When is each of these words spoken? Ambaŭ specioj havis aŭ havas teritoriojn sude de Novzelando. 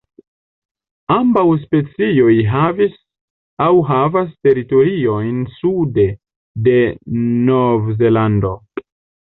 Ambaŭ 1.15 1.43
specioj 1.65 2.31
havis 2.53 2.95
aŭ 3.67 3.69
havas 3.91 4.33
teritoriojn 4.49 5.45
sude 5.61 6.09
de 6.71 6.77
Novzelando. 7.53 8.57